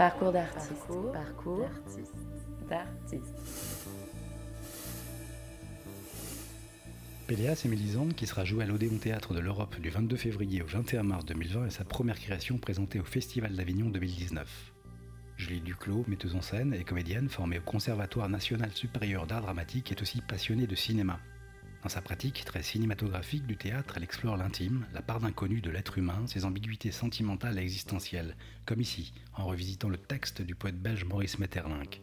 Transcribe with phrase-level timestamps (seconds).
[0.00, 0.86] Parcours d'artiste.
[1.12, 1.68] Parcours,
[2.70, 3.34] d'artiste.
[7.26, 10.66] Péléas et Mélisande, qui sera joué à l'Odéon Théâtre de l'Europe du 22 février au
[10.66, 14.72] 21 mars 2020, est sa première création présentée au Festival d'Avignon 2019.
[15.36, 20.00] Julie Duclos, metteuse en scène et comédienne formée au Conservatoire national supérieur d'art dramatique, est
[20.00, 21.20] aussi passionnée de cinéma.
[21.82, 25.96] Dans sa pratique très cinématographique du théâtre, elle explore l'intime, la part d'inconnu de l'être
[25.96, 28.36] humain, ses ambiguïtés sentimentales et existentielles,
[28.66, 32.02] comme ici, en revisitant le texte du poète belge Maurice Metterlinck.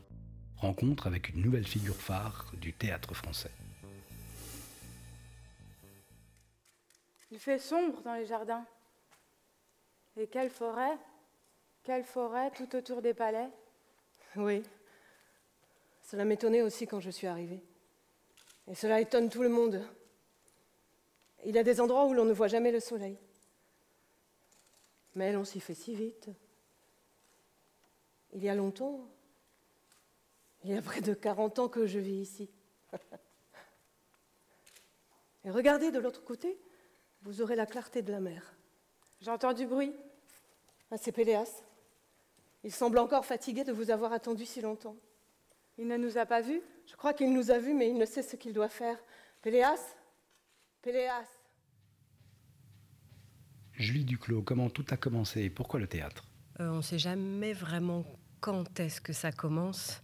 [0.55, 3.51] Rencontre avec une nouvelle figure phare du théâtre français.
[7.29, 8.65] Il fait sombre dans les jardins.
[10.15, 10.97] Et quelle forêt
[11.83, 13.49] Quelle forêt tout autour des palais?
[14.37, 14.63] Oui.
[16.01, 17.61] Cela m'étonnait aussi quand je suis arrivée.
[18.67, 19.81] Et cela étonne tout le monde.
[21.45, 23.17] Il y a des endroits où l'on ne voit jamais le soleil.
[25.15, 26.29] Mais l'on s'y fait si vite.
[28.33, 29.07] Il y a longtemps,
[30.63, 32.49] il y a près de 40 ans que je vis ici.
[35.45, 36.59] Et regardez de l'autre côté,
[37.21, 38.57] vous aurez la clarté de la mer.
[39.21, 39.95] J'entends du bruit.
[40.91, 41.63] Ah, c'est Péléas.
[42.63, 44.97] Il semble encore fatigué de vous avoir attendu si longtemps.
[45.77, 48.05] Il ne nous a pas vus Je crois qu'il nous a vus, mais il ne
[48.05, 48.97] sait ce qu'il doit faire.
[49.41, 49.95] Péléas
[50.81, 51.27] Péléas
[53.73, 56.25] Julie Duclos, comment tout a commencé et pourquoi le théâtre?
[56.59, 58.05] Euh, On ne sait jamais vraiment
[58.39, 60.01] quand est-ce que ça commence.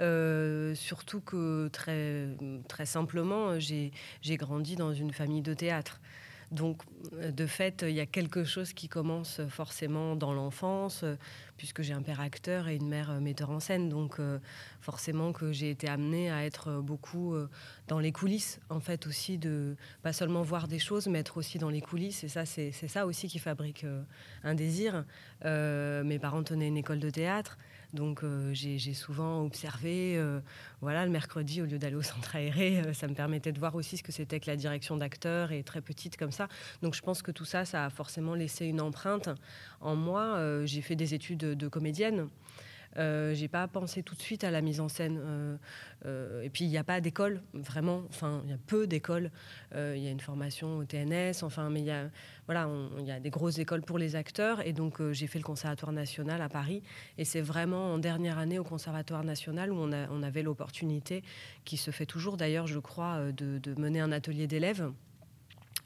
[0.00, 2.28] Euh, surtout que très,
[2.68, 3.90] très simplement, j'ai
[4.36, 6.00] grandi dans une famille de théâtre.
[6.52, 6.82] Donc,
[7.14, 11.16] euh, de fait, il y a quelque chose qui commence forcément dans l'enfance, euh,
[11.56, 13.88] puisque j'ai un père acteur et une mère euh, metteur en scène.
[13.88, 14.20] Donc,
[14.80, 17.34] forcément que j'ai été amenée à être beaucoup
[17.88, 21.58] dans les coulisses, en fait, aussi, de pas seulement voir des choses, mais être aussi
[21.58, 22.22] dans les coulisses.
[22.24, 23.84] Et ça, c'est ça aussi qui fabrique
[24.44, 25.04] un désir.
[25.44, 27.58] mes parents tenaient une école de théâtre,
[27.96, 30.22] donc j'ai souvent observé,
[30.80, 33.96] voilà, le mercredi, au lieu d'aller au centre aéré, ça me permettait de voir aussi
[33.96, 36.48] ce que c'était que la direction d'acteur, et très petite comme ça.
[36.82, 39.28] Donc je pense que tout ça, ça a forcément laissé une empreinte
[39.80, 40.36] en moi.
[40.36, 42.28] Euh, j'ai fait des études de comédienne.
[42.98, 45.20] Euh, j'ai pas pensé tout de suite à la mise en scène.
[45.20, 45.56] Euh,
[46.06, 48.02] euh, et puis il n'y a pas d'école, vraiment.
[48.08, 49.30] Enfin, il y a peu d'écoles.
[49.74, 51.42] Il y a une formation au TNS.
[51.42, 52.08] Enfin, mais il y a
[52.46, 52.68] voilà,
[52.98, 54.66] il y a des grosses écoles pour les acteurs.
[54.66, 56.82] Et donc j'ai fait le Conservatoire national à Paris.
[57.18, 61.22] Et c'est vraiment en dernière année au Conservatoire national où on, avait l'opportunité,
[61.64, 64.90] qui se fait toujours d'ailleurs, je crois, de mener un atelier d'élèves.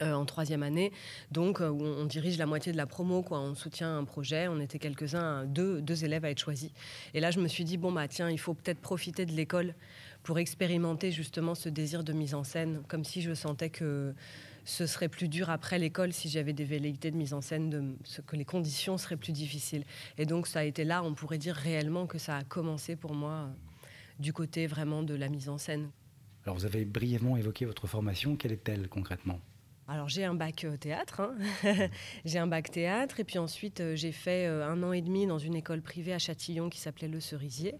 [0.02, 0.92] Euh, en troisième année,
[1.30, 3.38] donc euh, où on, dirige la moitié de la promo, quoi.
[3.38, 6.70] On soutient un projet, on était quelques-uns, deux, deux élèves à être choisis.
[7.12, 9.74] Et là, je me suis dit bon bah tiens, il faut peut-être profiter de l'école
[10.22, 14.14] pour expérimenter justement ce désir de mise en scène, comme si je sentais que
[14.64, 17.82] ce serait plus dur après l'école si j'avais des velléités de mise en scène, de,
[18.26, 19.84] que les conditions seraient plus difficiles.
[20.16, 23.14] Et donc ça a été là, on pourrait dire réellement que ça a commencé pour
[23.14, 23.48] moi euh,
[24.18, 25.90] du côté vraiment de la mise en scène.
[26.46, 29.40] Alors vous avez brièvement évoqué votre formation, quelle est-elle concrètement?
[29.90, 31.34] Alors j'ai un bac euh, théâtre, hein.
[32.24, 35.26] j'ai un bac théâtre et puis ensuite euh, j'ai fait euh, un an et demi
[35.26, 37.74] dans une école privée à Châtillon qui s'appelait Le Cerisier,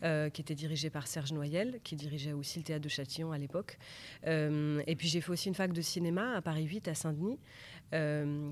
[0.00, 3.78] qui était dirigée par Serge Noyel, qui dirigeait aussi le théâtre de Châtillon à l'époque.
[4.24, 7.40] et puis j'ai fait aussi une fac de cinéma à Paris 8 à Saint-Denis.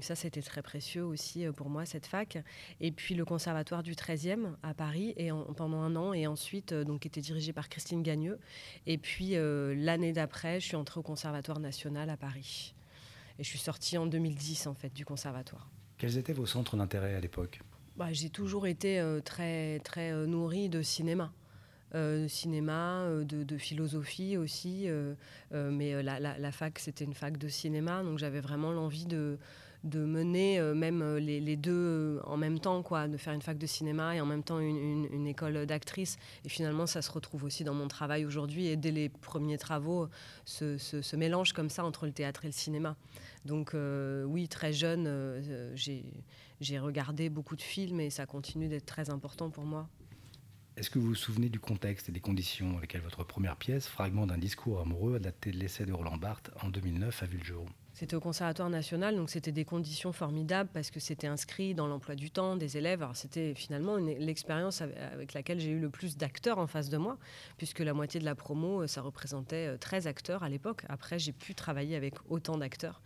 [0.03, 2.39] ça c'était très précieux aussi pour moi cette fac.
[2.81, 7.03] Et puis le conservatoire du 13e à Paris et pendant un an et ensuite donc
[7.03, 8.41] qui était dirigé par Christine Gagneux.
[8.89, 12.75] Et puis l'année d'après je suis entrée au conservatoire national à Paris.
[13.39, 15.71] Et je suis sortie en 2010 en fait du conservatoire.
[15.99, 17.61] Quels étaient vos centres d'intérêt à l'époque?
[17.97, 21.33] Bah, J'ai toujours été euh, très, très euh, nourrie de cinéma.
[21.95, 24.89] Euh, de cinéma, de, philosophie aussi.
[25.53, 29.39] mais la, la, fac, c'était une fac de cinéma, donc j'avais vraiment l'envie de,
[29.85, 34.17] de mener même les, deux en même temps, quoi, de faire une fac de cinéma
[34.17, 36.19] et en même temps une, école d'actrice.
[36.45, 38.67] Et finalement, ça se retrouve aussi dans mon travail aujourd'hui.
[38.67, 40.09] Et dès les premiers travaux,
[40.45, 42.97] ce, ce, mélange comme ça entre le théâtre et le cinéma.
[43.45, 43.75] Donc
[44.27, 45.09] oui, très jeune,
[45.75, 49.89] j'ai regardé beaucoup de films et ça continue d'être très important pour moi.
[50.77, 53.89] Est-ce que vous vous souvenez du contexte et des conditions dans lesquelles votre première pièce,
[53.89, 57.45] fragment d'un discours amoureux, adapté de l'essai de Roland Barthes en 2009, a vu le
[57.45, 57.67] jour
[57.97, 62.15] c'était au Conservatoire national, donc c'était des conditions formidables parce que c'était inscrit dans l'emploi
[62.15, 63.03] du temps des élèves.
[63.15, 67.17] C'était finalement l'expérience avec laquelle j'ai eu le plus d'acteurs en face de moi,
[67.57, 70.83] puisque la moitié de la promo, euh, ça représentait 13 euh, acteurs à l'époque.
[70.91, 73.01] Après, j'ai pu travailler avec autant d'acteurs.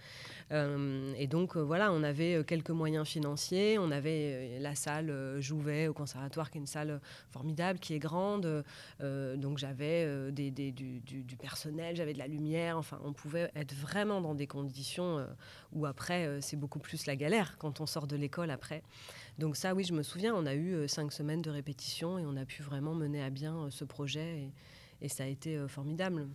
[0.50, 6.50] Et donc voilà, on avait quelques moyens financiers, on avait la salle Jouvet au conservatoire
[6.50, 7.00] qui est une salle
[7.31, 8.64] formidable, qui est grande,
[9.00, 14.47] donc j'avais du, personnel, j'avais de la lumière, enfin on pouvait être vraiment dans des
[14.49, 15.25] conditions
[15.73, 18.82] où après c'est beaucoup plus la galère quand on sort de l'école après.
[19.41, 22.26] Donc ça, oui, je me souviens, on a eu euh, cinq semaines de répétition et
[22.26, 24.50] on a pu vraiment mener à bien euh, ce projet
[25.00, 26.29] et, ça a été euh, formidable.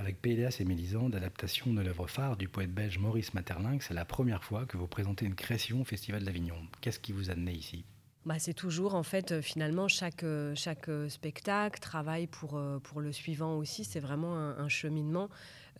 [0.00, 4.06] Avec Péléas et Mélisande, adaptation de l'œuvre phare du poète belge Maurice Maeterlinck, c'est la
[4.06, 6.56] première fois que vous présentez une création au Festival d'Avignon.
[6.80, 7.84] Qu'est-ce qui vous a ici?
[8.24, 10.24] Bah, c'est toujours, en fait, finalement, chaque,
[10.54, 13.84] chaque spectacle travaille pour, pour le suivant aussi.
[13.84, 15.28] C'est vraiment un, cheminement.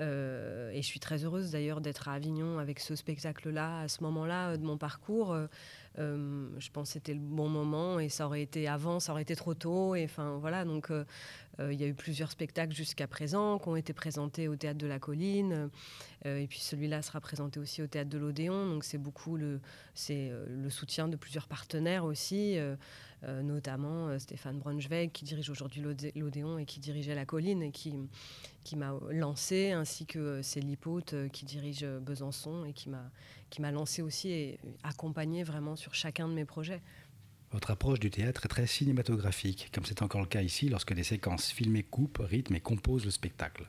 [0.00, 4.58] et je suis très heureuse d'ailleurs d'être à Avignon avec ce spectacle-là, à ce moment-là
[4.58, 5.34] de mon parcours.
[6.00, 9.22] Euh, je pense que c'était le bon moment et ça aurait été avant, ça aurait
[9.22, 9.94] été trop tôt.
[9.96, 11.04] Enfin voilà, donc euh,
[11.58, 14.78] euh, il y a eu plusieurs spectacles jusqu'à présent qui ont été présentés au théâtre
[14.78, 15.70] de la Colline.
[16.24, 18.66] et puis celui-là sera présenté aussi au théâtre de l'Odéon.
[18.66, 19.60] Donc c'est beaucoup le,
[20.70, 22.58] soutien de plusieurs partenaires aussi.
[23.22, 25.82] notamment Stéphane Braunschweig qui dirige aujourd'hui
[26.14, 27.94] l'Odéon et qui dirigeait la colline et qui,
[28.64, 33.10] qui m'a lancé, ainsi que Célie Pote qui dirige Besançon et qui m'a
[33.50, 36.80] qui m'a lancé aussi et accompagné vraiment sur chacun de mes projets.
[37.52, 41.02] Votre approche du théâtre est très cinématographique, comme c'est encore le cas ici lorsque des
[41.02, 43.68] séquences filmées coupent, rythment et composent le spectacle.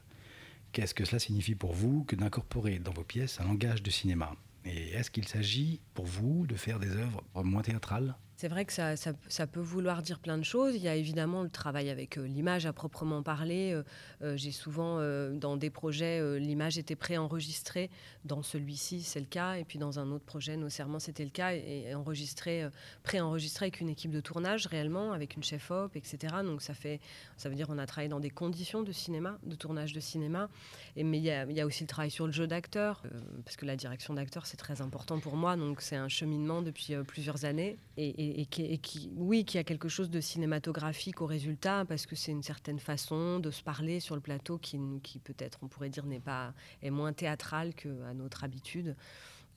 [0.71, 4.35] Qu'est-ce que cela signifie pour vous que d'incorporer dans vos pièces un langage de cinéma?
[4.65, 8.15] Et est-ce qu'il s'agit pour vous de faire des œuvres moins théâtrales?
[8.41, 10.73] C'est vrai que ça, peut vouloir dire plein de choses.
[10.75, 13.71] Il y a évidemment le travail avec euh, l'image à proprement parler.
[13.71, 13.83] Euh,
[14.23, 14.99] euh, j'ai souvent,
[15.35, 17.91] dans des projets, l'image était préenregistrée.
[18.25, 19.57] Dans celui-ci, c'est le cas.
[19.57, 21.53] Et puis dans un autre projet, Nos Serments, c'était le cas.
[21.53, 22.67] Et, enregistré,
[23.03, 26.37] préenregistré avec une équipe de tournage réellement, avec une chef-op, etc.
[26.43, 26.99] Donc ça, fait,
[27.37, 30.49] ça veut dire qu'on a travaillé dans des conditions de cinéma, de tournage de cinéma.
[30.95, 33.03] Et, mais il y, a, aussi le travail sur le jeu d'acteur,
[33.45, 35.55] parce que la direction d'acteur, c'est très important pour moi.
[35.57, 37.77] Donc c'est un cheminement depuis plusieurs années.
[37.97, 42.31] et et, qui, oui, qui a quelque chose de cinématographique au résultat, parce que c'est
[42.31, 46.05] une certaine façon de se parler sur le plateau qui, qui peut-être, on pourrait dire,
[46.05, 48.95] n'est pas est moins théâtrale qu'à notre habitude.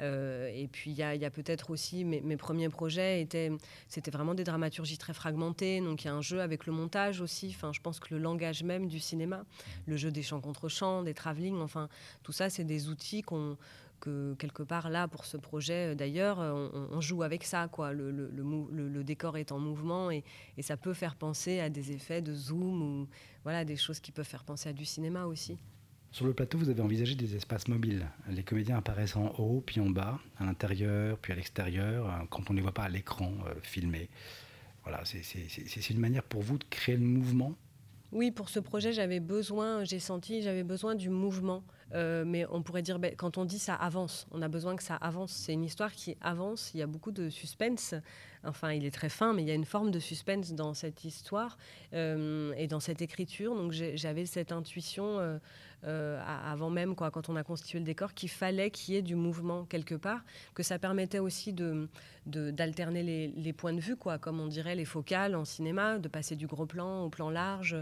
[0.00, 3.52] Euh, et puis il y a, peut-être aussi mes, mes, premiers projets étaient
[3.86, 7.20] c'était vraiment des dramaturgies très fragmentées donc il y a un jeu avec le montage
[7.20, 9.44] aussi enfin je pense que le langage même du cinéma
[9.86, 11.88] le jeu des chants contre chants des travelling enfin
[12.24, 13.56] tout ça c'est des outils qu'on
[14.38, 17.68] quelque part là, pour ce projet euh, d'ailleurs, euh, on, joue avec ça.
[17.68, 17.92] Quoi.
[17.92, 20.24] Le, le, décor est en mouvement et,
[20.60, 23.08] ça peut faire penser à des effets de zoom ou
[23.42, 25.58] voilà, des choses qui peuvent faire penser à du cinéma aussi.
[26.10, 28.06] Sur le plateau, vous avez envisagé des espaces mobiles.
[28.28, 32.50] Les comédiens apparaissent en haut, puis en bas, à l'intérieur, puis à l'extérieur, euh, quand
[32.50, 34.08] on ne les voit pas à l'écran filmé.
[34.84, 37.54] Voilà, c'est une manière pour vous de créer le mouvement?
[38.14, 41.64] Oui, pour ce projet, j'avais besoin, j'ai senti, j'avais besoin du mouvement.
[41.92, 44.82] Euh, mais on pourrait dire, ben, quand on dit ça avance, on a besoin que
[44.82, 45.32] ça avance.
[45.32, 47.94] C'est une histoire qui avance, il y a beaucoup de suspense.
[48.46, 51.04] Enfin, il est très fin, mais il y a une forme de suspense dans cette
[51.04, 51.56] histoire
[51.94, 53.54] euh, et dans cette écriture.
[53.54, 55.18] Donc j'avais cette intuition
[55.86, 59.02] euh, avant même, quoi, quand on a constitué le décor, qu'il fallait qu'il y ait
[59.02, 60.20] du mouvement quelque part,
[60.54, 61.88] que ça permettait aussi de,
[62.26, 63.02] d'alterner
[63.34, 66.46] les, points de vue, quoi, comme on dirait les focales en cinéma, de passer du
[66.46, 67.76] gros plan au plan large.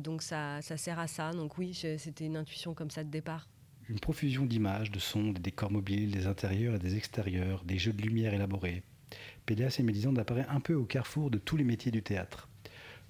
[0.00, 1.30] donc ça sert à ça.
[1.30, 3.31] Donc oui, c'était une intuition comme ça de départ
[3.88, 7.92] une profusion d'images, de sons, des décors mobiles, des intérieurs et des extérieurs, des jeux
[7.92, 8.82] de lumière élaborés,
[9.46, 12.48] Péléas et Mélisande apparaît un peu au carrefour de tous les métiers du théâtre.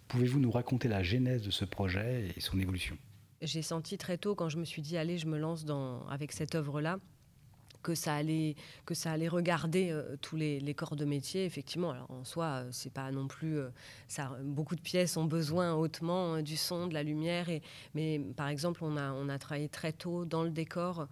[0.08, 2.96] Pouvez-vous nous raconter la genèse de ce projet et son évolution?
[3.40, 5.66] J'ai senti très tôt, quand je me suis dit, allez, je me lance
[6.08, 6.98] avec cette œuvre-là,
[7.82, 8.54] que ça allait
[8.86, 11.90] que ça allait regarder euh, tous les, corps de métier effectivement.
[11.90, 13.68] Alors en soi euh, c'est pas non plus euh,
[14.08, 17.62] ça beaucoup de pièces ont besoin hautement du son de la lumière et
[17.94, 21.08] mais par exemple on a on a travaillé très tôt dans le décor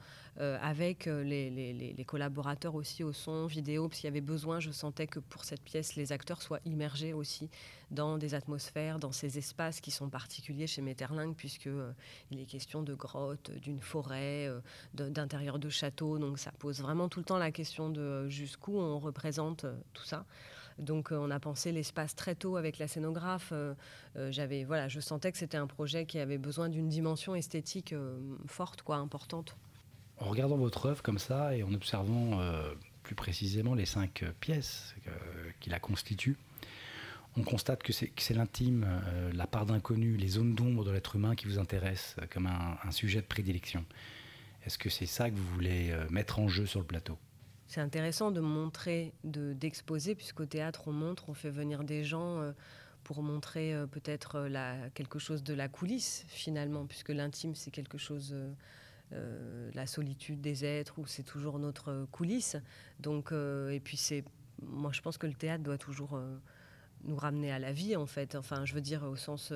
[0.63, 5.07] avec euh, les, collaborateurs aussi au son, vidéo, parce qu'il y avait besoin, je sentais
[5.07, 7.51] que pour cette pièce, les acteurs soient immergés aussi
[7.91, 11.93] dans des atmosphères, dans ces espaces qui sont particuliers chez Metterling, puisqu'il euh,
[12.31, 14.49] il est question de grottes, d'une forêt,
[14.95, 18.99] d'intérieur de château, donc ça pose vraiment tout le temps la question de jusqu'où on
[18.99, 20.25] représente tout ça.
[20.79, 23.53] Donc on a pensé l'espace très tôt avec la scénographe.
[24.17, 27.95] j'avais voilà, je sentais que c'était un projet qui avait besoin d'une dimension esthétique
[28.47, 29.57] forte, quoi, importante.
[30.21, 34.95] En regardant votre œuvre comme ça et en observant euh, plus précisément les cinq pièces
[35.09, 35.11] euh,
[35.61, 36.37] qui la constituent,
[37.37, 41.35] on constate que c'est l'intime, euh, la part d'inconnu, les zones d'ombre de l'être humain
[41.35, 43.85] qui vous intéressent comme un, sujet de prédilection.
[44.65, 47.17] Est-ce que c'est ça que vous voulez mettre en jeu sur le plateau?
[47.67, 52.53] C'est intéressant de montrer, d'exposer, puisqu'au théâtre on montre, on fait venir des gens
[53.05, 54.51] pour montrer peut-être
[54.93, 58.37] quelque chose de la coulisse finalement, puisque l'intime c'est quelque chose
[59.11, 62.57] la solitude des êtres, où c'est toujours notre coulisse.
[62.99, 64.25] Donc, et puis c'est,
[64.63, 66.21] moi je pense que le théâtre doit toujours
[67.05, 68.35] nous ramener à la vie, en fait.
[68.35, 69.53] Enfin, je veux dire, au sens.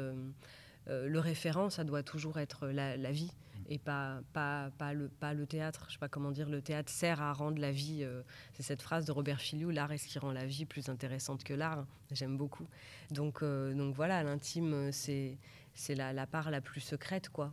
[0.86, 3.32] le référent, ça doit toujours être la, la vie
[3.68, 5.86] et pas, pas, pas, le, pas le théâtre.
[5.88, 8.22] Je sais pas comment dire, le théâtre sert à rendre la vie, euh,
[8.52, 11.44] c'est cette phrase de Robert Filiou, l'art est ce qui rend la vie plus intéressante
[11.44, 11.86] que l'art.
[12.10, 12.66] J'aime beaucoup.
[13.10, 15.38] Donc, euh, donc voilà, l'intime, c'est
[15.76, 17.52] c'est la, la, part la plus secrète quoi,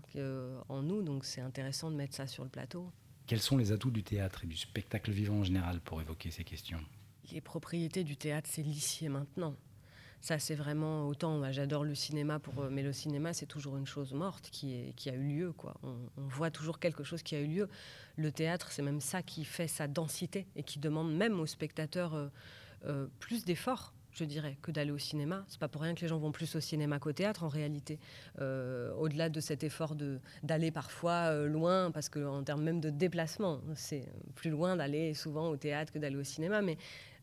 [0.69, 2.91] en nous, donc c'est intéressant de mettre ça sur le plateau.
[3.25, 6.43] Quels sont les atouts du théâtre et du spectacle vivant en général pour évoquer ces
[6.43, 6.79] questions?
[7.31, 9.55] Les propriétés du théâtre, c'est l'ici et maintenant.
[10.21, 11.51] Ça, c'est vraiment autant.
[11.51, 15.23] J'adore le cinéma, euh, mais le cinéma, c'est toujours une chose morte qui, a eu
[15.23, 15.53] lieu.
[15.81, 17.69] On, voit toujours quelque chose qui a eu lieu.
[18.17, 22.13] Le théâtre, c'est même ça qui fait sa densité et qui demande même aux spectateurs
[22.13, 22.27] euh,
[22.85, 25.45] euh, plus d'efforts je dirais, que d'aller au cinéma.
[25.47, 27.97] C'est pas pour rien que les gens vont plus au cinéma qu'au théâtre, en réalité.
[28.37, 29.95] Au-delà de cet effort
[30.43, 35.55] d'aller parfois loin, parce qu'en termes même de déplacement, c'est plus loin d'aller souvent au
[35.55, 36.61] théâtre que d'aller au cinéma.
[36.61, 36.77] Mais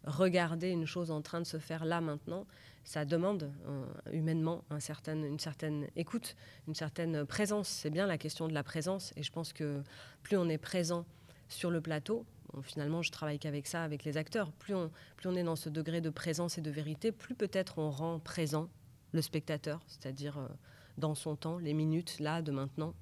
[0.05, 2.47] regarder une chose en train de se faire là maintenant,
[2.89, 6.35] ça demande euh, humainement une certaine écoute,
[6.67, 7.69] une certaine présence.
[7.69, 9.13] C'est bien la question de la présence.
[9.17, 9.83] Et je pense que
[10.23, 11.05] plus on est présent
[11.51, 12.25] sur le plateau,
[12.63, 16.09] finalement je travaille qu'avec ça, avec les acteurs, plus on, est dans ce degré de
[16.09, 18.71] présence et de vérité, plus peut-être on rend présent
[19.13, 20.49] le spectateur, c'est-à-dire euh,
[20.97, 22.95] dans son temps, les minutes, là, de maintenant.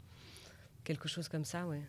[0.83, 1.83] Quelque chose comme ça, ouais.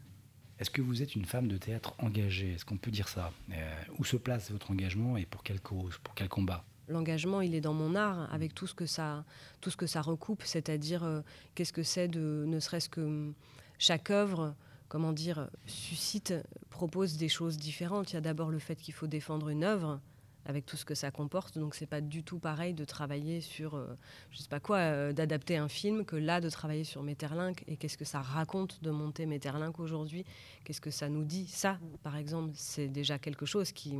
[0.59, 2.53] Est-ce que vous êtes une femme de théâtre engagée?
[2.53, 3.31] Est-ce qu'on peut dire ça?
[3.51, 6.63] Euh, Où se place votre engagement et pour quelle cause, pour quel combat?
[6.87, 9.25] L'engagement, il est dans mon art, avec tout ce que ça,
[9.61, 11.21] tout ce que ça recoupe, c'est-à-dire euh,
[11.55, 13.33] qu'est-ce que c'est de, ne serait-ce que hum,
[13.77, 14.55] chaque œuvre,
[14.87, 16.33] comment dire, suscite,
[16.69, 18.11] propose des choses différentes.
[18.11, 19.99] Il y a d'abord le fait qu'il faut défendre une œuvre
[20.47, 23.75] avec tout ce que ça comporte, donc c'est pas du tout pareil de travailler sur,
[23.75, 23.85] euh,
[24.31, 27.75] je sais pas quoi, euh, d'adapter un film que là de travailler sur Metterlinck et
[27.75, 30.23] qu'est-ce que ça raconte de monter Metterlinck aujourd'hui,
[30.63, 31.47] qu'est-ce que ça nous dit?
[31.47, 33.93] Ça, par exemple, c'est déjà quelque chose qui,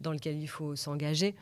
[0.00, 1.36] dans lequel il faut s'engager.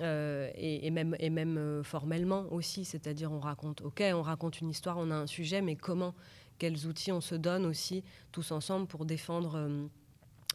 [0.00, 4.70] Euh, et, même, et même euh, formellement aussi, c'est-à-dire on raconte, ok, on raconte une
[4.70, 6.14] histoire, on a un sujet, mais comment,
[6.58, 9.86] quels outils on se donne aussi tous ensemble pour défendre, euh,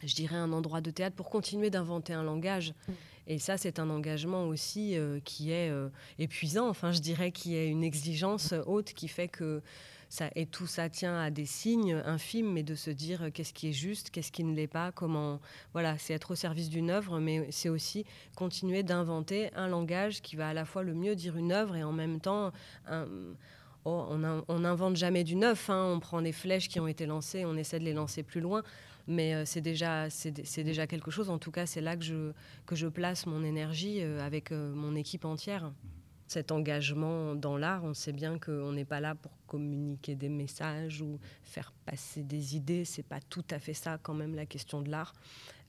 [0.02, 2.72] je dirais, un endroit de théâtre, pour continuer d'inventer un langage.
[2.88, 2.92] Mm.
[3.26, 5.72] Et ça, c'est un engagement aussi qui est
[6.18, 9.62] épuisant, enfin je dirais, qui est une exigence haute qui fait que
[10.34, 13.68] et tout ça tient à des signes infimes, mais de se dire euh, qu'est-ce qui
[13.68, 15.40] est juste, qu'est-ce qui ne l'est pas, comment.
[15.72, 18.04] Voilà, c'est être au service d'une œuvre, mais c'est aussi
[18.36, 21.82] continuer d'inventer un langage qui va à la fois le mieux dire une œuvre et
[21.82, 22.52] en même temps.
[23.86, 24.06] Oh,
[24.48, 25.92] on n'invente jamais du neuf, hein.
[25.94, 28.62] on prend les flèches qui ont été lancées, on essaie de les lancer plus loin,
[29.06, 30.08] mais euh, c'est déjà,
[30.56, 31.28] déjà quelque chose.
[31.28, 32.32] En tout cas, c'est là que je,
[32.64, 35.70] que je place mon énergie euh, avec mon équipe entière
[36.26, 41.00] cet engagement dans l'art, on sait bien qu'on n'est pas là pour communiquer des messages
[41.00, 42.84] ou faire passer des idées.
[42.84, 45.14] C'est pas tout à fait ça quand même la question de l'art.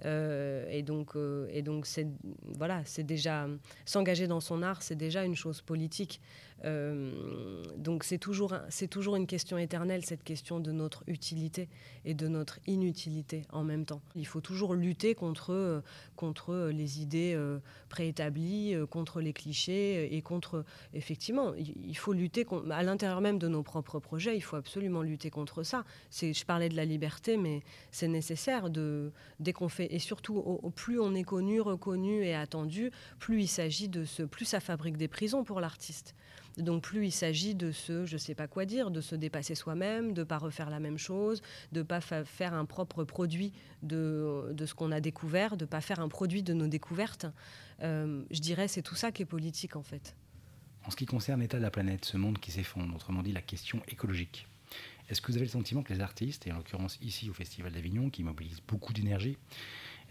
[0.04, 2.08] Euh, et donc, euh, et donc c'est
[2.44, 3.48] voilà, c'est déjà
[3.86, 6.20] s'engager dans son art, c'est déjà une chose politique.
[6.64, 11.70] Euh, donc c'est toujours, c'est toujours une question éternelle, cette question de notre utilité
[12.06, 14.02] et de notre inutilité en même temps.
[14.16, 15.84] Il faut toujours lutter contre,
[16.16, 17.38] contre les idées
[17.90, 20.64] préétablies, contre les clichés et contre,
[20.94, 25.30] effectivement, il faut lutter à l'intérieur même de nos propres projets, il faut absolument lutter
[25.30, 25.84] contre ça.
[26.12, 30.70] Je parlais de la liberté, mais c'est nécessaire de, dès qu'on fait et surtout, au,
[30.70, 34.96] plus on est connu, reconnu et attendu, plus il s'agit de ce, plus ça fabrique
[34.96, 36.16] des prisons pour l'artiste.
[36.58, 40.14] Donc plus il s'agit de se, je sais pas quoi dire, de se dépasser soi-même,
[40.14, 41.42] de pas refaire la même chose,
[41.74, 43.52] de pas faire un propre produit
[43.84, 47.26] de, de ce qu'on a découvert, de pas faire un produit de nos découvertes.
[47.82, 50.16] Euh, je dirais c'est tout ça qui est politique en fait.
[50.86, 53.42] En ce qui concerne l'état de la planète, ce monde qui s'effondre, autrement dit la
[53.42, 54.48] question écologique,
[55.10, 57.72] est-ce que vous avez le sentiment que les artistes, et en l'occurrence ici au Festival
[57.72, 59.38] d'Avignon, qui mobilisent beaucoup d'énergie,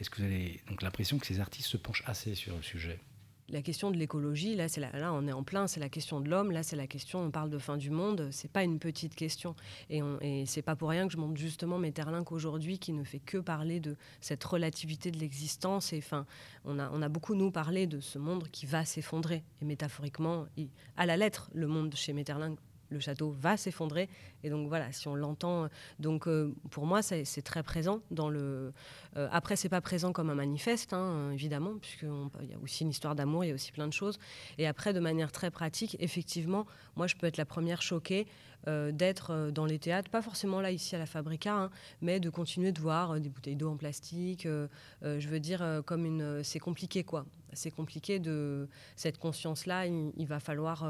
[0.00, 2.98] est-ce que vous avez donc l'impression que ces artistes se penchent assez sur le sujet?
[3.48, 6.50] La question de l'écologie, là, là, on est en plein, c'est la question de l'homme,
[6.50, 9.54] là, c'est la question, on parle de fin du monde, c'est pas une petite question.
[9.90, 13.18] Et, et c'est pas pour rien que je montre justement Metterlinck aujourd'hui, qui ne fait
[13.18, 15.92] que parler de cette relativité de l'existence.
[15.92, 16.26] Et enfin,
[16.64, 19.44] on a, on a beaucoup, nous, parlé de ce monde qui va s'effondrer.
[19.60, 20.46] Et métaphoriquement,
[20.96, 22.58] à la lettre, le monde chez Metterlinck
[22.94, 24.08] le château va s'effondrer.
[24.42, 28.72] Et donc voilà, si on l'entend, donc euh, pour moi c'est très présent dans le.
[29.16, 32.90] Euh, après c'est pas présent comme un manifeste, hein, évidemment, puisqu'il y a aussi une
[32.90, 34.18] histoire d'amour, il y a aussi plein de choses.
[34.58, 38.26] Et après de manière très pratique, effectivement, moi je peux être la première choquée
[38.66, 41.70] euh, d'être dans les théâtres, pas forcément là ici à la Fabrica, hein,
[42.00, 44.46] mais de continuer de voir des bouteilles d'eau en plastique.
[45.02, 47.26] je veux dire comme une, c'est compliqué quoi.
[47.52, 49.86] C'est compliqué de cette conscience là.
[49.86, 50.84] il va falloir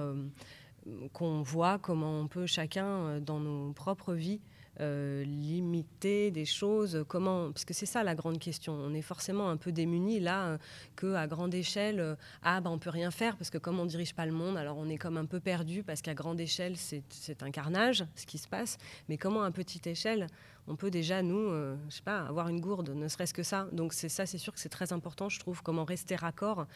[1.13, 4.41] qu'on voit comment on peut chacun, euh, dans nos propres vies,
[4.81, 8.73] limiter des choses Comment Parce que c'est ça la grande question.
[8.73, 10.59] On est forcément un peu démunis là
[10.97, 14.27] qu'à grande échelle, ah ben on peut rien faire parce que comme on dirige pas
[14.27, 17.53] le monde, alors on est comme un peu perdu parce qu'à grande échelle c'est un
[17.53, 18.77] carnage ce qui se passe.
[19.09, 20.27] Mais comment à petite échelle
[20.67, 23.69] on peut déjà, nous, euh, je sais pas, avoir une gourde, ne serait-ce que ça.
[23.73, 26.67] Donc c'est ça, c'est sûr que c'est très important, je trouve, comment rester raccord.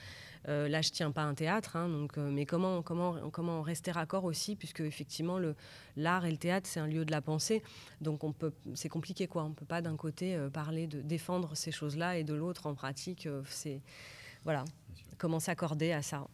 [0.48, 3.90] Euh, là, je tiens pas un théâtre, hein, donc, euh, mais comment, comment, comment rester
[3.90, 5.38] raccord aussi, puisque effectivement,
[5.96, 7.62] l'art et le théâtre, c'est un lieu de la pensée.
[8.00, 9.44] Donc on peut, c'est compliqué, quoi.
[9.44, 13.28] On peut pas d'un côté parler de défendre ces choses-là et de l'autre, en pratique,
[13.48, 13.80] c'est
[14.44, 14.64] voilà,
[15.16, 16.26] comment s'accorder à ça.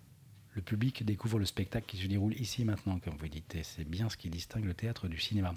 [0.54, 4.08] Le public découvre le spectacle qui se déroule ici maintenant, comme vous dites, c'est bien
[4.08, 5.52] ce qui distingue le théâtre du cinéma.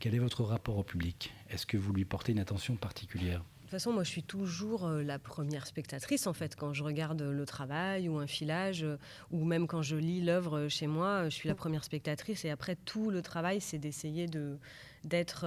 [0.00, 1.30] Quel est votre rapport au public?
[1.50, 3.40] Est-ce que vous lui portez une attention particulière?
[3.40, 6.82] De toute façon, moi, je suis toujours euh, la première spectatrice, en fait, quand je
[6.82, 8.96] regarde le travail ou un filage, euh,
[9.30, 12.46] ou même quand je lis l'œuvre euh, chez moi, je suis la première spectatrice.
[12.46, 14.58] Et après, tout le travail, c'est d'essayer de,
[15.04, 15.46] d'être,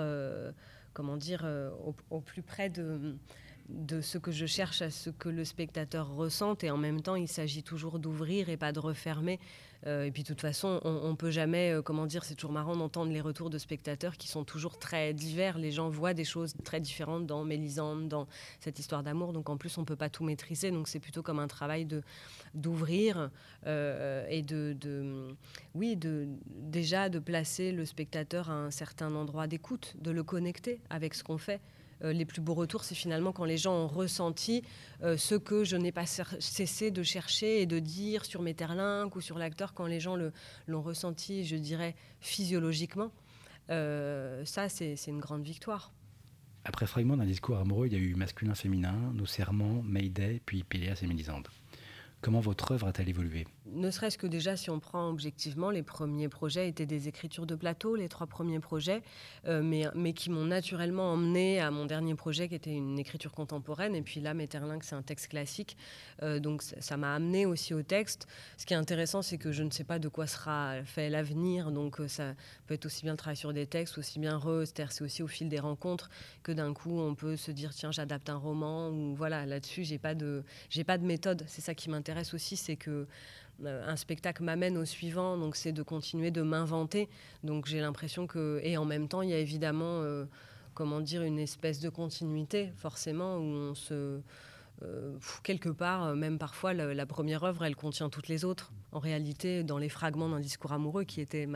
[0.94, 1.48] comment dire,
[2.12, 3.16] au, plus près de,
[3.70, 6.64] de ce que je cherche à ce que le spectateur ressente.
[6.64, 9.40] Et en même temps, il s'agit toujours d'ouvrir et pas de refermer.
[9.86, 12.54] Euh, et puis de toute façon, on, ne peut jamais, euh, comment dire, c'est toujours
[12.54, 15.58] marrant d'entendre les retours de spectateurs qui sont toujours très divers.
[15.58, 18.28] Les gens voient des choses très différentes dans Mélisande, dans
[18.60, 19.34] cette histoire d'amour.
[19.34, 20.72] Donc en plus, on peut pas tout maîtriser.
[20.72, 22.02] Donc c'est plutôt comme un travail de
[22.54, 23.32] d'ouvrir
[23.66, 25.36] euh, et de, de,
[25.74, 30.80] oui, de déjà de placer le spectateur à un certain endroit d'écoute, de le connecter
[30.92, 31.60] avec ce qu'on fait.
[32.04, 34.64] Euh, les plus beaux retours, c'est finalement quand les gens ont ressenti
[35.04, 38.56] euh, ce que je n'ai pas cessé de chercher et de dire sur mes
[39.14, 40.18] ou sur l'acteur, quand les gens
[40.68, 43.12] l'ont ressenti, je dirais, physiologiquement.
[43.70, 45.92] Euh, ça, c'est une grande victoire.
[46.66, 51.00] Après fragment d'un discours amoureux, il y a eu masculin-féminin, Nos serments, Mayday, puis Péléas
[51.02, 51.50] et Mélisande.
[52.22, 53.46] Comment votre œuvre a-t-elle évolué?
[53.66, 57.56] Ne serait-ce que déjà, si on prend objectivement, les premiers projets étaient des écritures de
[57.56, 59.02] plateau, les trois premiers projets,
[59.48, 59.62] euh,
[59.96, 63.96] mais, qui m'ont naturellement emmené à mon dernier projet qui était une écriture contemporaine.
[63.96, 65.78] Et puis là, Metterlinck, c'est un texte classique.
[66.24, 68.28] Euh, donc ça m'a amené aussi au texte.
[68.58, 71.72] Ce qui est intéressant, c'est que je ne sais pas de quoi sera fait l'avenir.
[71.72, 72.34] Donc euh, ça
[72.68, 74.64] peut être aussi bien travailler sur des textes, aussi bien re.
[74.66, 76.10] C'est aussi au fil des rencontres
[76.44, 78.90] que d'un coup, on peut se dire tiens, j'adapte un roman.
[78.90, 81.46] Ou voilà, là-dessus, j'ai pas de, j'ai pas de méthode.
[81.48, 83.08] C'est ça qui m'intéresse aussi, c'est que
[83.66, 87.10] un spectacle m'amène au suivant, donc c'est de continuer de m'inventer.
[87.44, 90.26] Donc j'ai l'impression que, et en même temps, il y a évidemment, euh,
[90.74, 94.20] comment dire, une espèce de continuité, forcément, où on se
[94.82, 98.74] euh, quelque part, euh, même parfois, la, première œuvre, elle contient toutes les autres.
[98.92, 101.48] En réalité, dans les fragments d'un discours amoureux, qui était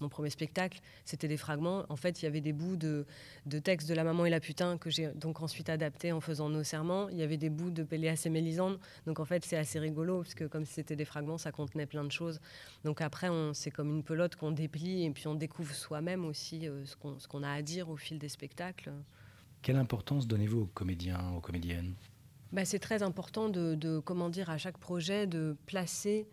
[0.00, 1.84] mon premier spectacle, c'était des fragments.
[1.88, 3.06] En fait, il y avait des bouts de,
[3.46, 6.48] de textes de La Maman et la Putain que j'ai donc ensuite adapté en faisant
[6.48, 7.08] nos serments.
[7.08, 8.78] Il y avait des bouts de Péléas et Mélisande.
[9.06, 12.04] Donc en fait, c'est assez rigolo, parce que comme c'était des fragments, ça contenait plein
[12.04, 12.40] de choses.
[12.84, 16.84] Donc après, c'est comme une pelote qu'on déplie et puis on découvre soi-même aussi euh,
[16.84, 18.92] ce qu'on a à dire au fil des spectacles.
[19.62, 21.94] Quelle importance donnez-vous aux comédiens, aux comédiennes?
[22.52, 26.26] Bah, c'est très important de, comment dire, à chaque projet de placer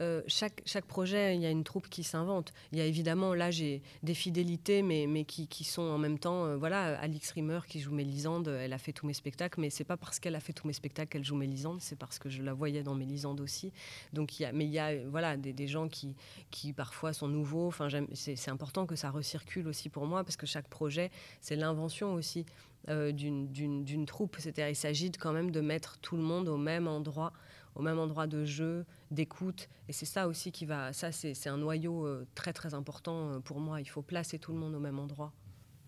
[0.00, 2.52] euh, chaque, chaque projet, il y a une troupe qui s'invente.
[2.72, 6.18] Il y a évidemment, là, j'ai des fidélités, mais, mais qui, qui sont en même
[6.18, 6.44] temps.
[6.44, 9.84] Euh, voilà, Alix Rimmer qui joue Mélisande, elle a fait tous mes spectacles, mais c'est
[9.84, 12.42] pas parce qu'elle a fait tous mes spectacles qu'elle joue Mélisande, c'est parce que je
[12.42, 13.72] la voyais dans Mélisande aussi.
[14.12, 16.14] Donc, il y a, mais il y a voilà, des, des gens qui,
[16.50, 17.66] qui parfois sont nouveaux.
[17.66, 22.14] Enfin, c'est important que ça recircule aussi pour moi, parce que chaque projet, c'est l'invention
[22.14, 22.46] aussi.
[22.88, 24.36] Euh, d'une troupe.
[24.38, 27.34] C'est-à-dire, il s'agit quand même de mettre tout le monde au même endroit,
[27.74, 29.68] au même endroit de jeu, d'écoute.
[29.88, 30.94] Et c'est ça aussi qui va.
[30.94, 33.82] Ça, c'est un noyau euh, très très important euh, pour moi.
[33.82, 35.34] Il faut placer tout le monde au même endroit.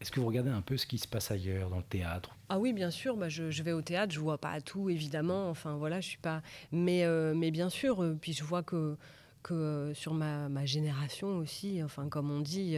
[0.02, 2.36] Est-ce que vous regardez un peu ce qui se passe ailleurs dans le théâtre?
[2.50, 3.16] Ah oui, bien sûr.
[3.16, 5.48] Bah, je, vais au théâtre, je vois pas tout, évidemment.
[5.48, 6.42] Enfin voilà, je suis pas.
[6.70, 8.14] Mais, mais bien sûr.
[8.20, 8.96] Puis je vois que
[9.42, 12.76] que euh, sur ma, génération aussi, enfin comme on dit,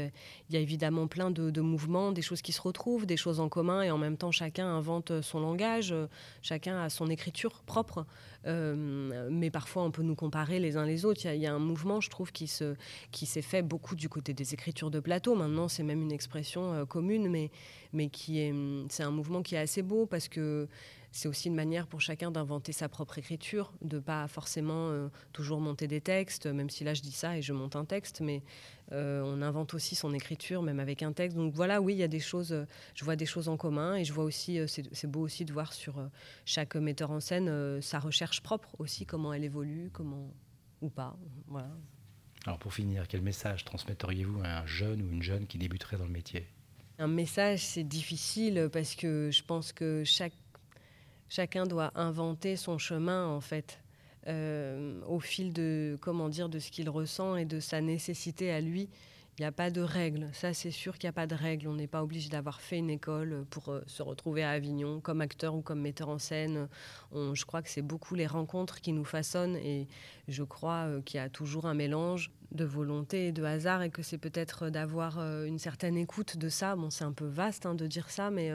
[0.48, 3.48] il y a évidemment plein de, mouvements, des choses qui se retrouvent, des choses en
[3.48, 5.94] commun, et en même temps chacun invente son langage,
[6.42, 8.07] chacun a son écriture propre,
[8.46, 11.20] euh, mais parfois on peut nous comparer les uns les autres.
[11.27, 14.90] Il y, a un mouvement, je trouve, qui s'est fait beaucoup du côté des écritures
[14.90, 15.35] de plateau.
[15.35, 17.51] Maintenant, c'est même une expression euh, commune, mais,
[18.88, 20.66] c'est un mouvement qui est assez beau parce que
[21.12, 25.61] c'est aussi une manière pour chacun d'inventer sa propre écriture, de pas forcément euh, toujours
[25.61, 28.42] monter des textes, même si là je dis ça et je monte un texte, mais
[28.92, 31.37] euh, on invente aussi son écriture, même avec un texte.
[31.37, 33.96] Donc voilà, oui, il y a des choses, euh, je vois des choses en commun
[33.96, 36.03] et je vois aussi, c'est beau aussi de voir sur
[36.46, 40.33] chaque metteur en scène sa recherche propre aussi, comment elle évolue, comment
[40.81, 41.16] ou pas.
[41.46, 41.70] Voilà.
[42.46, 46.07] Alors pour finir, quel message transmetteriez-vous à un jeune ou une jeune qui débuterait dans
[46.07, 46.46] le métier?
[46.98, 50.35] Un message, c'est difficile parce que je pense que chaque
[51.33, 53.81] chacun doit inventer son chemin en fait.
[54.29, 58.61] Euh, au fil de comment dire de ce qu'il ressent et de sa nécessité à
[58.61, 58.88] lui.
[59.38, 61.66] Il n'y a pas de règles, ça c'est sûr qu'il n'y a pas de règles.
[61.66, 65.23] On n'est pas obligé d'avoir fait une école pour euh, se retrouver à Avignon comme
[65.23, 66.68] acteur ou comme metteur en scène.
[67.12, 69.88] je crois que c'est beaucoup les rencontres qui nous façonnent et
[70.29, 73.88] je crois euh, qu'il y a toujours un mélange de volonté et de hasard et
[73.88, 76.77] que c'est peut-être d'avoir une certaine écoute de ça.
[76.77, 78.53] Bon, c'est un peu vaste hein, de dire ça, mais,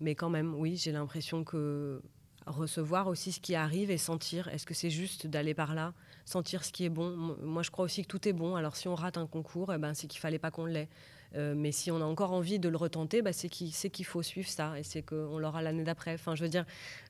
[0.00, 2.02] mais quand même, oui, j'ai l'impression que
[2.46, 5.92] recevoir aussi ce qui arrive et sentir, est-ce que c'est juste d'aller par là,
[6.24, 7.36] sentir ce qui est bon?
[7.42, 8.56] Moi, je crois aussi que tout est bon.
[8.56, 10.88] Alors, si on rate un concours, eh ben, c'est qu'il fallait pas qu'on l'ait.
[11.36, 14.48] Euh, mais si on a encore envie de le retenter, bah, c'est qu'il faut suivre
[14.48, 16.14] ça et c'est qu'on l'aura l'année d'après.
[16.14, 16.64] Enfin, je veux dire,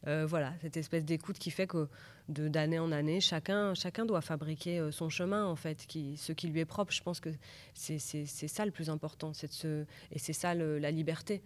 [0.07, 1.89] euh, voilà, cette espèce d'écoute qui fait que
[2.29, 6.49] d'année en année, chacun, chacun doit fabriquer euh, son chemin, en fait, qui, ce qui
[6.49, 6.93] lui est propre.
[6.93, 7.31] Je pense que
[7.73, 9.31] c'est ça le plus important.
[9.31, 11.43] De ce, et c'est ça la liberté.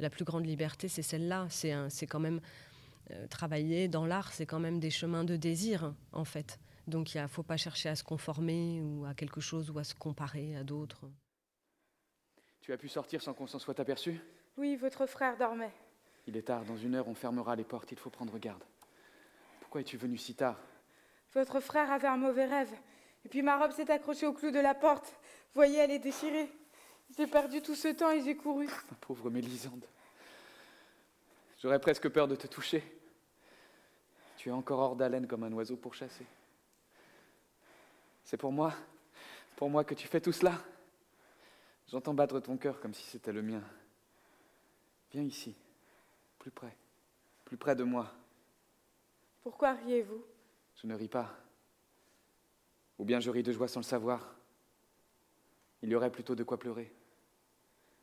[0.00, 1.46] La plus grande liberté, c'est celle-là.
[1.50, 2.40] C'est quand même
[3.10, 6.58] euh, travailler dans l'art, c'est quand même des chemins de désir, en fait.
[6.86, 9.84] Donc il ne faut pas chercher à se conformer ou à quelque chose ou à
[9.84, 11.04] se comparer à d'autres.
[12.62, 14.18] Tu as pu sortir sans qu'on s'en soit aperçu?
[14.56, 15.72] Oui, votre frère dormait.
[16.26, 18.64] Il est tard, dans une heure on fermera les portes, il faut prendre garde.
[19.60, 20.58] Pourquoi es-tu venu si tard?
[21.34, 22.72] Votre frère avait un mauvais rêve.
[23.24, 25.14] Et puis ma robe s'est accrochée au clou de la porte.
[25.54, 26.50] Voyez, elle est déchirée.
[27.16, 28.66] J'ai perdu tout ce temps et j'ai couru.
[28.66, 29.84] Ma pauvre Mélisande.
[31.58, 32.82] J'aurais presque peur de te toucher.
[34.36, 36.24] Tu es encore hors d'haleine comme un oiseau pour chasser.
[38.24, 38.72] C'est pour moi,
[39.56, 40.58] pour moi que tu fais tout cela.
[41.88, 43.62] J'entends battre ton cœur comme si c'était le mien.
[45.12, 45.54] Viens ici,
[46.38, 46.74] plus près,
[47.44, 48.10] plus près de moi.
[49.42, 50.24] Pourquoi riez-vous?
[50.76, 51.36] Je ne ris pas.
[52.98, 54.36] Ou bien je ris de joie sans le savoir.
[55.82, 56.92] Il y aurait plutôt de quoi pleurer.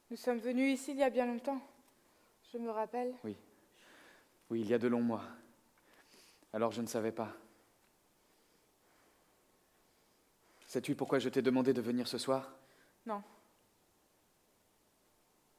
[0.10, 1.62] Nous sommes venus ici il y a bien longtemps.
[2.54, 3.13] Je me rappelle.
[3.24, 3.36] Oui.
[4.50, 5.24] Oui, il y a de longs mois.
[6.54, 7.34] Alors je ne savais pas.
[10.65, 12.52] Sais-tu pourquoi je t'ai demandé de venir ce soir?
[13.06, 13.22] Non.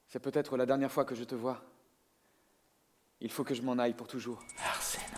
[0.06, 1.62] C'est peut-être la dernière fois que je te vois.
[3.20, 4.42] Il faut que je m'en aille pour toujours.
[4.58, 5.17] Arsena.